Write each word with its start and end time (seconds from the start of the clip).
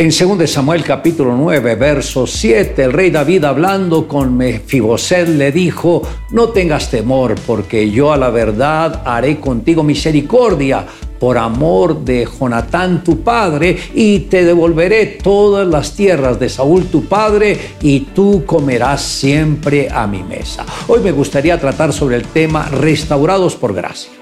En 0.00 0.08
2 0.08 0.50
Samuel 0.50 0.82
capítulo 0.82 1.36
9, 1.36 1.74
verso 1.74 2.26
7, 2.26 2.84
el 2.84 2.92
rey 2.94 3.10
David 3.10 3.44
hablando 3.44 4.08
con 4.08 4.34
Mefiboset 4.34 5.28
le 5.28 5.52
dijo, 5.52 6.00
no 6.30 6.48
tengas 6.48 6.90
temor, 6.90 7.34
porque 7.46 7.90
yo 7.90 8.10
a 8.10 8.16
la 8.16 8.30
verdad 8.30 9.02
haré 9.04 9.38
contigo 9.38 9.82
misericordia 9.82 10.86
por 11.18 11.36
amor 11.36 12.02
de 12.02 12.26
Jonatán 12.26 13.04
tu 13.04 13.20
padre, 13.20 13.76
y 13.92 14.20
te 14.20 14.42
devolveré 14.42 15.04
todas 15.22 15.68
las 15.68 15.94
tierras 15.94 16.40
de 16.40 16.48
Saúl 16.48 16.86
tu 16.86 17.04
padre, 17.04 17.58
y 17.82 18.00
tú 18.00 18.44
comerás 18.46 19.02
siempre 19.02 19.90
a 19.90 20.06
mi 20.06 20.22
mesa. 20.22 20.64
Hoy 20.88 21.00
me 21.00 21.12
gustaría 21.12 21.60
tratar 21.60 21.92
sobre 21.92 22.16
el 22.16 22.24
tema 22.24 22.70
restaurados 22.70 23.54
por 23.54 23.74
gracia. 23.74 24.19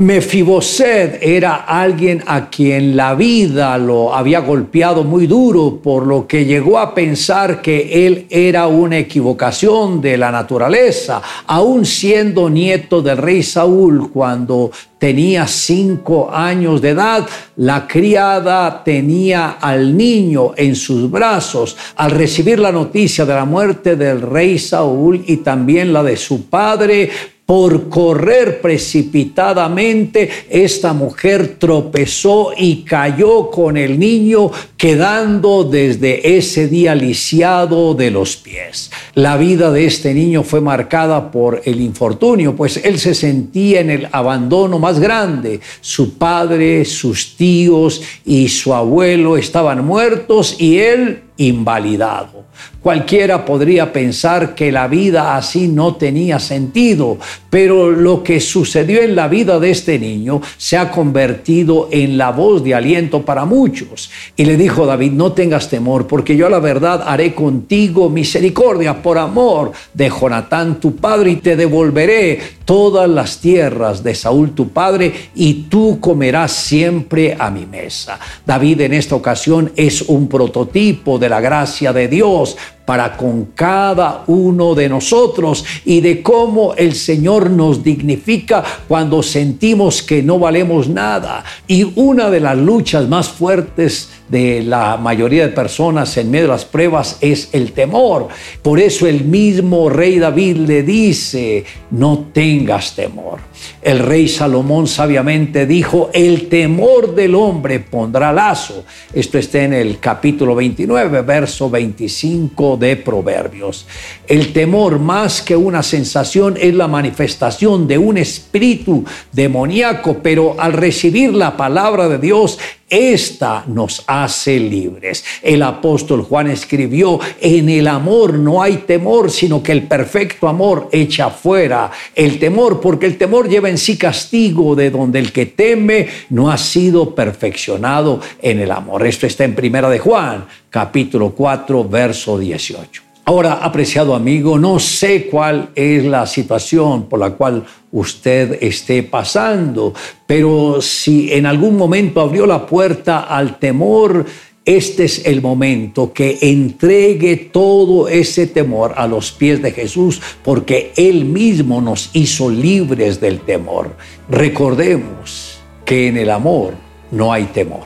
Mefiboset 0.00 1.18
era 1.20 1.56
alguien 1.56 2.24
a 2.26 2.48
quien 2.48 2.96
la 2.96 3.14
vida 3.14 3.76
lo 3.76 4.14
había 4.14 4.40
golpeado 4.40 5.04
muy 5.04 5.26
duro, 5.26 5.78
por 5.82 6.06
lo 6.06 6.26
que 6.26 6.46
llegó 6.46 6.78
a 6.78 6.94
pensar 6.94 7.60
que 7.60 8.06
él 8.06 8.26
era 8.30 8.66
una 8.66 8.96
equivocación 8.96 10.00
de 10.00 10.16
la 10.16 10.30
naturaleza, 10.30 11.20
aún 11.46 11.84
siendo 11.84 12.48
nieto 12.48 13.02
del 13.02 13.18
rey 13.18 13.42
Saúl 13.42 14.10
cuando 14.10 14.70
tenía 14.98 15.46
cinco 15.46 16.30
años 16.32 16.80
de 16.80 16.88
edad, 16.90 17.28
la 17.56 17.86
criada 17.86 18.82
tenía 18.82 19.58
al 19.60 19.94
niño 19.94 20.52
en 20.56 20.76
sus 20.76 21.10
brazos. 21.10 21.76
Al 21.96 22.12
recibir 22.12 22.58
la 22.58 22.72
noticia 22.72 23.26
de 23.26 23.34
la 23.34 23.44
muerte 23.44 23.96
del 23.96 24.22
rey 24.22 24.58
Saúl 24.58 25.22
y 25.26 25.38
también 25.38 25.92
la 25.92 26.02
de 26.02 26.16
su 26.16 26.46
padre, 26.46 27.10
por 27.50 27.88
correr 27.88 28.60
precipitadamente, 28.60 30.30
esta 30.48 30.92
mujer 30.92 31.56
tropezó 31.58 32.52
y 32.56 32.84
cayó 32.84 33.50
con 33.50 33.76
el 33.76 33.98
niño, 33.98 34.52
quedando 34.76 35.64
desde 35.64 36.36
ese 36.36 36.68
día 36.68 36.94
lisiado 36.94 37.94
de 37.94 38.12
los 38.12 38.36
pies. 38.36 38.92
La 39.14 39.36
vida 39.36 39.72
de 39.72 39.84
este 39.84 40.14
niño 40.14 40.44
fue 40.44 40.60
marcada 40.60 41.32
por 41.32 41.60
el 41.64 41.80
infortunio, 41.80 42.54
pues 42.54 42.76
él 42.84 43.00
se 43.00 43.16
sentía 43.16 43.80
en 43.80 43.90
el 43.90 44.08
abandono 44.12 44.78
más 44.78 45.00
grande. 45.00 45.58
Su 45.80 46.14
padre, 46.18 46.84
sus 46.84 47.34
tíos 47.34 48.00
y 48.24 48.48
su 48.48 48.72
abuelo 48.72 49.36
estaban 49.36 49.84
muertos 49.84 50.54
y 50.60 50.78
él 50.78 51.22
invalidado. 51.40 52.44
Cualquiera 52.82 53.44
podría 53.44 53.92
pensar 53.92 54.54
que 54.54 54.70
la 54.70 54.88
vida 54.88 55.36
así 55.36 55.68
no 55.68 55.96
tenía 55.96 56.38
sentido, 56.38 57.18
pero 57.48 57.90
lo 57.90 58.22
que 58.22 58.40
sucedió 58.40 59.02
en 59.02 59.16
la 59.16 59.28
vida 59.28 59.58
de 59.58 59.70
este 59.70 59.98
niño 59.98 60.40
se 60.56 60.76
ha 60.76 60.90
convertido 60.90 61.88
en 61.90 62.18
la 62.18 62.30
voz 62.30 62.62
de 62.62 62.74
aliento 62.74 63.22
para 63.22 63.44
muchos. 63.46 64.10
Y 64.36 64.44
le 64.44 64.56
dijo 64.56 64.84
David, 64.84 65.12
no 65.12 65.32
tengas 65.32 65.70
temor, 65.70 66.06
porque 66.06 66.36
yo 66.36 66.48
la 66.48 66.58
verdad 66.58 67.02
haré 67.06 67.34
contigo 67.34 68.10
misericordia 68.10 69.02
por 69.02 69.16
amor 69.16 69.72
de 69.94 70.10
Jonatán 70.10 70.78
tu 70.78 70.96
padre 70.96 71.30
y 71.32 71.36
te 71.36 71.56
devolveré 71.56 72.38
todas 72.66 73.08
las 73.08 73.40
tierras 73.40 74.02
de 74.02 74.14
Saúl 74.14 74.52
tu 74.52 74.68
padre 74.68 75.12
y 75.34 75.64
tú 75.64 75.98
comerás 76.00 76.52
siempre 76.52 77.36
a 77.38 77.50
mi 77.50 77.66
mesa. 77.66 78.18
David 78.46 78.82
en 78.82 78.94
esta 78.94 79.16
ocasión 79.16 79.72
es 79.74 80.02
un 80.02 80.28
prototipo 80.28 81.18
de 81.18 81.29
la 81.30 81.40
gracia 81.40 81.94
de 81.94 82.08
Dios 82.08 82.56
para 82.84 83.16
con 83.16 83.46
cada 83.54 84.24
uno 84.26 84.74
de 84.74 84.88
nosotros 84.88 85.64
y 85.84 86.00
de 86.00 86.22
cómo 86.22 86.74
el 86.74 86.94
Señor 86.94 87.48
nos 87.48 87.82
dignifica 87.82 88.62
cuando 88.88 89.22
sentimos 89.22 90.02
que 90.02 90.22
no 90.22 90.38
valemos 90.38 90.88
nada. 90.88 91.44
Y 91.66 91.84
una 91.94 92.30
de 92.30 92.40
las 92.40 92.58
luchas 92.58 93.08
más 93.08 93.28
fuertes 93.28 94.10
de 94.30 94.62
la 94.62 94.96
mayoría 94.96 95.46
de 95.46 95.52
personas 95.52 96.16
en 96.16 96.30
medio 96.30 96.46
de 96.46 96.52
las 96.52 96.64
pruebas 96.64 97.18
es 97.20 97.48
el 97.52 97.72
temor. 97.72 98.28
Por 98.62 98.78
eso 98.78 99.06
el 99.06 99.24
mismo 99.24 99.90
rey 99.90 100.18
David 100.18 100.56
le 100.58 100.82
dice, 100.82 101.64
no 101.90 102.30
tengas 102.32 102.94
temor. 102.94 103.40
El 103.82 103.98
rey 103.98 104.28
Salomón 104.28 104.86
sabiamente 104.86 105.66
dijo, 105.66 106.10
el 106.12 106.48
temor 106.48 107.14
del 107.14 107.34
hombre 107.34 107.80
pondrá 107.80 108.32
lazo. 108.32 108.84
Esto 109.12 109.38
está 109.38 109.64
en 109.64 109.72
el 109.72 109.98
capítulo 109.98 110.54
29, 110.54 111.22
verso 111.22 111.68
25 111.68 112.76
de 112.76 112.96
Proverbios. 112.96 113.86
El 114.26 114.52
temor 114.52 114.98
más 114.98 115.42
que 115.42 115.56
una 115.56 115.82
sensación 115.82 116.56
es 116.58 116.74
la 116.74 116.88
manifestación 116.88 117.88
de 117.88 117.98
un 117.98 118.16
espíritu 118.16 119.04
demoníaco, 119.32 120.18
pero 120.22 120.56
al 120.58 120.72
recibir 120.72 121.34
la 121.34 121.56
palabra 121.56 122.08
de 122.08 122.18
Dios, 122.18 122.58
esta 122.90 123.64
nos 123.68 124.02
hace 124.06 124.58
libres. 124.58 125.24
El 125.42 125.62
apóstol 125.62 126.22
Juan 126.22 126.48
escribió, 126.48 127.20
en 127.40 127.68
el 127.68 127.86
amor 127.86 128.34
no 128.34 128.60
hay 128.60 128.78
temor, 128.78 129.30
sino 129.30 129.62
que 129.62 129.72
el 129.72 129.84
perfecto 129.84 130.48
amor 130.48 130.88
echa 130.92 131.30
fuera 131.30 131.90
el 132.14 132.38
temor, 132.38 132.80
porque 132.80 133.06
el 133.06 133.16
temor 133.16 133.48
lleva 133.48 133.70
en 133.70 133.78
sí 133.78 133.96
castigo 133.96 134.74
de 134.74 134.90
donde 134.90 135.20
el 135.20 135.32
que 135.32 135.46
teme 135.46 136.08
no 136.30 136.50
ha 136.50 136.58
sido 136.58 137.14
perfeccionado 137.14 138.20
en 138.42 138.58
el 138.58 138.70
amor. 138.72 139.06
Esto 139.06 139.26
está 139.26 139.44
en 139.44 139.54
Primera 139.54 139.88
de 139.88 140.00
Juan, 140.00 140.46
capítulo 140.68 141.30
4, 141.30 141.84
verso 141.88 142.38
18. 142.38 143.09
Ahora, 143.24 143.54
apreciado 143.62 144.14
amigo, 144.14 144.58
no 144.58 144.78
sé 144.78 145.26
cuál 145.26 145.70
es 145.74 146.04
la 146.04 146.26
situación 146.26 147.08
por 147.08 147.20
la 147.20 147.30
cual 147.30 147.64
usted 147.92 148.58
esté 148.62 149.02
pasando, 149.02 149.94
pero 150.26 150.80
si 150.80 151.32
en 151.32 151.46
algún 151.46 151.76
momento 151.76 152.20
abrió 152.20 152.46
la 152.46 152.66
puerta 152.66 153.20
al 153.20 153.58
temor, 153.58 154.24
este 154.64 155.04
es 155.04 155.26
el 155.26 155.42
momento 155.42 156.12
que 156.12 156.38
entregue 156.40 157.36
todo 157.36 158.08
ese 158.08 158.46
temor 158.46 158.94
a 158.96 159.06
los 159.06 159.32
pies 159.32 159.62
de 159.62 159.72
Jesús, 159.72 160.20
porque 160.42 160.92
Él 160.96 161.24
mismo 161.24 161.80
nos 161.80 162.10
hizo 162.14 162.50
libres 162.50 163.20
del 163.20 163.40
temor. 163.40 163.96
Recordemos 164.28 165.60
que 165.84 166.08
en 166.08 166.16
el 166.16 166.30
amor 166.30 166.74
no 167.10 167.32
hay 167.32 167.44
temor, 167.44 167.84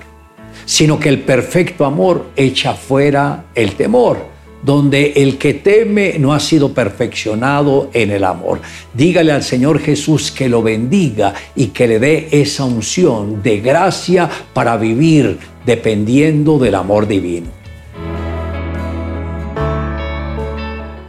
sino 0.64 0.98
que 0.98 1.08
el 1.08 1.20
perfecto 1.20 1.84
amor 1.84 2.30
echa 2.36 2.74
fuera 2.74 3.46
el 3.54 3.74
temor 3.74 4.33
donde 4.64 5.12
el 5.16 5.36
que 5.36 5.54
teme 5.54 6.18
no 6.18 6.32
ha 6.32 6.40
sido 6.40 6.72
perfeccionado 6.72 7.90
en 7.92 8.10
el 8.10 8.24
amor. 8.24 8.60
Dígale 8.94 9.32
al 9.32 9.42
Señor 9.42 9.78
Jesús 9.78 10.32
que 10.32 10.48
lo 10.48 10.62
bendiga 10.62 11.34
y 11.54 11.68
que 11.68 11.86
le 11.86 11.98
dé 11.98 12.28
esa 12.30 12.64
unción 12.64 13.42
de 13.42 13.60
gracia 13.60 14.28
para 14.52 14.76
vivir 14.76 15.38
dependiendo 15.66 16.58
del 16.58 16.74
amor 16.74 17.06
divino. 17.06 17.48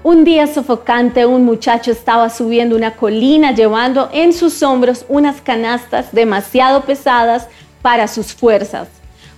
Un 0.03 0.23
día 0.23 0.47
sofocante, 0.47 1.25
un 1.25 1.45
muchacho 1.45 1.91
estaba 1.91 2.29
subiendo 2.29 2.75
una 2.75 2.95
colina 2.95 3.53
llevando 3.53 4.09
en 4.13 4.33
sus 4.33 4.61
hombros 4.61 5.05
unas 5.09 5.41
canastas 5.41 6.11
demasiado 6.11 6.83
pesadas 6.83 7.47
para 7.81 8.07
sus 8.07 8.33
fuerzas. 8.33 8.87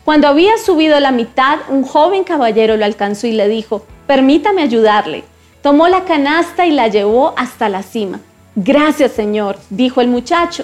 Cuando 0.08 0.30
había 0.30 0.58
subido 0.58 0.98
la 1.02 1.12
mitad, 1.12 1.60
un 1.68 1.84
joven 1.84 2.24
caballero 2.24 2.78
lo 2.78 2.86
alcanzó 2.86 3.28
y 3.28 3.34
le 3.34 3.50
dijo, 3.50 3.86
permítame 4.08 4.62
ayudarle. 4.62 5.26
Tomó 5.62 5.90
la 5.90 6.06
canasta 6.06 6.66
y 6.66 6.72
la 6.72 6.88
llevó 6.88 7.34
hasta 7.36 7.68
la 7.68 7.84
cima. 7.84 8.22
Gracias, 8.56 9.12
Señor, 9.12 9.58
dijo 9.70 10.00
el 10.00 10.08
muchacho. 10.08 10.64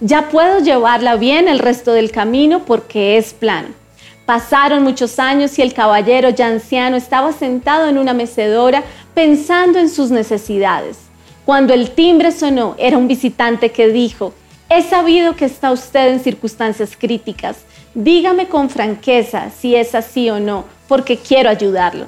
Ya 0.00 0.30
puedo 0.30 0.60
llevarla 0.60 1.16
bien 1.16 1.46
el 1.46 1.58
resto 1.58 1.92
del 1.92 2.10
camino 2.10 2.64
porque 2.64 3.18
es 3.18 3.34
plano. 3.34 3.68
Pasaron 4.24 4.82
muchos 4.82 5.18
años 5.18 5.58
y 5.58 5.60
el 5.60 5.74
caballero 5.74 6.30
ya 6.30 6.46
anciano 6.46 6.96
estaba 6.96 7.34
sentado 7.34 7.86
en 7.86 7.98
una 7.98 8.14
mecedora 8.14 8.82
pensando 9.12 9.78
en 9.78 9.90
sus 9.90 10.10
necesidades. 10.10 10.96
Cuando 11.44 11.74
el 11.74 11.90
timbre 11.90 12.32
sonó, 12.32 12.76
era 12.78 12.96
un 12.96 13.08
visitante 13.08 13.72
que 13.72 13.88
dijo, 13.88 14.32
he 14.70 14.80
sabido 14.80 15.36
que 15.36 15.44
está 15.44 15.70
usted 15.70 16.12
en 16.14 16.20
circunstancias 16.20 16.96
críticas. 16.98 17.58
Dígame 17.94 18.46
con 18.46 18.70
franqueza 18.70 19.50
si 19.50 19.74
es 19.74 19.94
así 19.94 20.30
o 20.30 20.38
no, 20.38 20.64
porque 20.86 21.16
quiero 21.16 21.50
ayudarlo. 21.50 22.06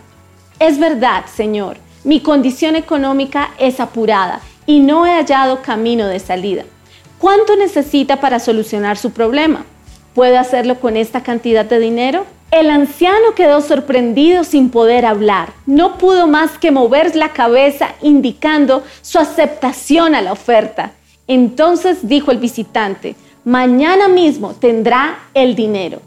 Es 0.60 0.78
verdad, 0.78 1.24
Señor, 1.26 1.76
mi 2.04 2.20
condición 2.20 2.76
económica 2.76 3.50
es 3.58 3.80
apurada 3.80 4.40
y 4.64 4.78
no 4.78 5.06
he 5.06 5.14
hallado 5.14 5.60
camino 5.62 6.06
de 6.06 6.20
salida. 6.20 6.64
¿Cuánto 7.18 7.56
necesita 7.56 8.20
para 8.20 8.38
solucionar 8.38 8.96
su 8.96 9.10
problema? 9.10 9.64
¿Puedo 10.14 10.38
hacerlo 10.38 10.78
con 10.78 10.96
esta 10.96 11.22
cantidad 11.22 11.64
de 11.64 11.80
dinero? 11.80 12.26
El 12.52 12.70
anciano 12.70 13.34
quedó 13.34 13.60
sorprendido 13.60 14.44
sin 14.44 14.70
poder 14.70 15.06
hablar. 15.06 15.52
No 15.66 15.98
pudo 15.98 16.26
más 16.26 16.58
que 16.58 16.70
mover 16.70 17.16
la 17.16 17.30
cabeza 17.30 17.94
indicando 18.02 18.84
su 19.00 19.18
aceptación 19.18 20.14
a 20.14 20.20
la 20.20 20.32
oferta. 20.32 20.92
Entonces 21.26 22.06
dijo 22.06 22.30
el 22.30 22.38
visitante, 22.38 23.16
mañana 23.44 24.08
mismo 24.08 24.54
tendrá 24.54 25.18
el 25.34 25.54
dinero. 25.54 26.00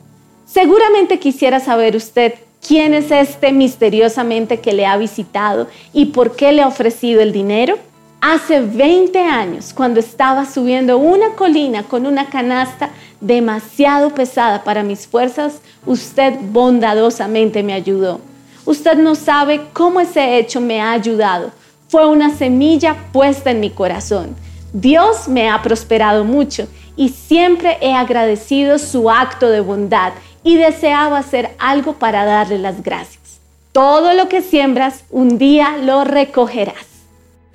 Seguramente 0.45 1.19
quisiera 1.19 1.59
saber 1.59 1.95
usted 1.95 2.35
quién 2.65 2.93
es 2.93 3.11
este 3.11 3.51
misteriosamente 3.51 4.59
que 4.59 4.73
le 4.73 4.85
ha 4.85 4.97
visitado 4.97 5.67
y 5.93 6.05
por 6.05 6.35
qué 6.35 6.51
le 6.51 6.61
ha 6.61 6.67
ofrecido 6.67 7.21
el 7.21 7.31
dinero? 7.31 7.77
Hace 8.21 8.61
20 8.61 9.19
años, 9.19 9.71
cuando 9.73 9.99
estaba 9.99 10.45
subiendo 10.45 10.97
una 10.97 11.29
colina 11.35 11.83
con 11.83 12.07
una 12.07 12.29
canasta 12.29 12.89
demasiado 13.21 14.15
pesada 14.15 14.63
para 14.63 14.81
mis 14.81 15.05
fuerzas, 15.05 15.61
usted 15.85 16.33
bondadosamente 16.51 17.61
me 17.61 17.73
ayudó. 17.73 18.19
Usted 18.65 18.97
no 18.97 19.13
sabe 19.13 19.61
cómo 19.73 19.99
ese 19.99 20.39
hecho 20.39 20.59
me 20.59 20.81
ha 20.81 20.91
ayudado. 20.91 21.51
Fue 21.87 22.07
una 22.07 22.35
semilla 22.35 22.95
puesta 23.11 23.51
en 23.51 23.59
mi 23.59 23.69
corazón. 23.69 24.35
Dios 24.73 25.27
me 25.27 25.49
ha 25.49 25.61
prosperado 25.61 26.23
mucho 26.23 26.67
y 26.95 27.09
siempre 27.09 27.77
he 27.81 27.93
agradecido 27.93 28.77
su 28.79 29.09
acto 29.09 29.49
de 29.49 29.61
bondad 29.61 30.13
y 30.43 30.55
deseaba 30.55 31.17
hacer 31.17 31.51
algo 31.57 31.93
para 31.93 32.25
darle 32.25 32.59
las 32.59 32.83
gracias. 32.83 33.39
Todo 33.71 34.13
lo 34.13 34.29
que 34.29 34.41
siembras, 34.41 35.03
un 35.09 35.37
día 35.37 35.77
lo 35.77 36.03
recogerás. 36.03 36.85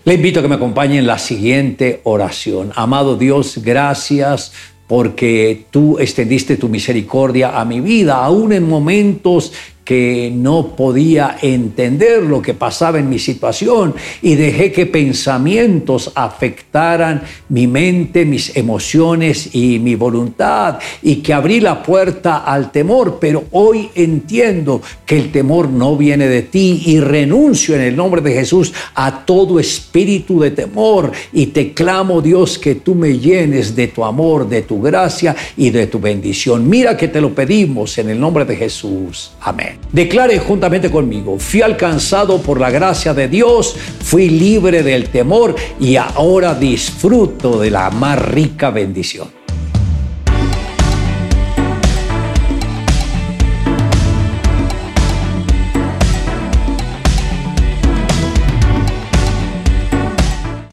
Le 0.04 0.14
invito 0.14 0.40
a 0.40 0.42
que 0.42 0.48
me 0.48 0.54
acompañe 0.56 0.98
en 0.98 1.06
la 1.06 1.18
siguiente 1.18 2.00
oración. 2.04 2.72
Amado 2.74 3.16
Dios, 3.16 3.58
gracias 3.62 4.52
porque 4.86 5.66
tú 5.70 5.98
extendiste 5.98 6.56
tu 6.56 6.68
misericordia 6.68 7.60
a 7.60 7.64
mi 7.64 7.80
vida, 7.80 8.24
aún 8.24 8.52
en 8.52 8.68
momentos 8.68 9.52
que 9.90 10.30
no 10.32 10.76
podía 10.76 11.36
entender 11.42 12.22
lo 12.22 12.40
que 12.40 12.54
pasaba 12.54 13.00
en 13.00 13.08
mi 13.08 13.18
situación 13.18 13.92
y 14.22 14.36
dejé 14.36 14.70
que 14.70 14.86
pensamientos 14.86 16.12
afectaran 16.14 17.24
mi 17.48 17.66
mente, 17.66 18.24
mis 18.24 18.56
emociones 18.56 19.52
y 19.52 19.80
mi 19.80 19.96
voluntad 19.96 20.78
y 21.02 21.16
que 21.16 21.34
abrí 21.34 21.58
la 21.58 21.82
puerta 21.82 22.36
al 22.36 22.70
temor, 22.70 23.18
pero 23.20 23.46
hoy 23.50 23.90
entiendo 23.96 24.80
que 25.04 25.16
el 25.16 25.32
temor 25.32 25.68
no 25.68 25.96
viene 25.96 26.28
de 26.28 26.42
ti 26.42 26.84
y 26.86 27.00
renuncio 27.00 27.74
en 27.74 27.80
el 27.80 27.96
nombre 27.96 28.20
de 28.20 28.32
Jesús 28.32 28.72
a 28.94 29.26
todo 29.26 29.58
espíritu 29.58 30.38
de 30.38 30.52
temor 30.52 31.10
y 31.32 31.46
te 31.46 31.72
clamo 31.72 32.20
Dios 32.20 32.60
que 32.60 32.76
tú 32.76 32.94
me 32.94 33.18
llenes 33.18 33.74
de 33.74 33.88
tu 33.88 34.04
amor, 34.04 34.48
de 34.48 34.62
tu 34.62 34.80
gracia 34.80 35.34
y 35.56 35.70
de 35.70 35.88
tu 35.88 35.98
bendición. 35.98 36.70
Mira 36.70 36.96
que 36.96 37.08
te 37.08 37.20
lo 37.20 37.34
pedimos 37.34 37.98
en 37.98 38.10
el 38.10 38.20
nombre 38.20 38.44
de 38.44 38.54
Jesús. 38.54 39.32
Amén. 39.40 39.79
Declare 39.92 40.38
juntamente 40.38 40.90
conmigo, 40.90 41.38
fui 41.38 41.62
alcanzado 41.62 42.40
por 42.40 42.60
la 42.60 42.70
gracia 42.70 43.12
de 43.12 43.26
Dios, 43.26 43.74
fui 44.02 44.28
libre 44.28 44.84
del 44.84 45.08
temor 45.08 45.56
y 45.80 45.96
ahora 45.96 46.54
disfruto 46.54 47.58
de 47.58 47.70
la 47.70 47.90
más 47.90 48.20
rica 48.20 48.70
bendición. 48.70 49.39